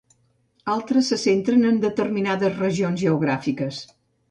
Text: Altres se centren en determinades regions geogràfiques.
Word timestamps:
Altres 0.75 1.09
se 1.13 1.19
centren 1.25 1.67
en 1.73 1.77
determinades 1.85 2.59
regions 2.65 3.01
geogràfiques. 3.05 3.87